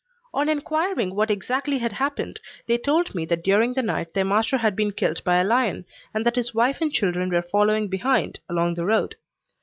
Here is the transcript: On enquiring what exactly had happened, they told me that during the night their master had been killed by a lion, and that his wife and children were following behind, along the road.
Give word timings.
On 0.33 0.49
enquiring 0.49 1.13
what 1.13 1.29
exactly 1.29 1.77
had 1.77 1.91
happened, 1.91 2.39
they 2.65 2.79
told 2.79 3.13
me 3.13 3.23
that 3.25 3.43
during 3.43 3.75
the 3.75 3.83
night 3.83 4.13
their 4.15 4.25
master 4.25 4.57
had 4.57 4.75
been 4.75 4.93
killed 4.93 5.23
by 5.23 5.37
a 5.39 5.43
lion, 5.43 5.85
and 6.11 6.25
that 6.25 6.37
his 6.37 6.55
wife 6.55 6.81
and 6.81 6.91
children 6.91 7.29
were 7.29 7.43
following 7.43 7.87
behind, 7.87 8.39
along 8.49 8.73
the 8.73 8.85
road. 8.85 9.15